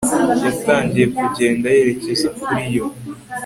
[0.43, 2.85] yatangiye kugenda yerekeza kuri yo